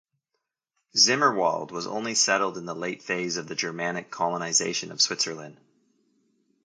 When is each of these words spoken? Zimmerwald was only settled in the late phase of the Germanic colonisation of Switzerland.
Zimmerwald 0.97 1.69
was 1.71 1.85
only 1.85 2.15
settled 2.15 2.57
in 2.57 2.65
the 2.65 2.73
late 2.73 3.03
phase 3.03 3.37
of 3.37 3.47
the 3.47 3.53
Germanic 3.53 4.09
colonisation 4.09 4.91
of 4.91 4.99
Switzerland. 4.99 5.57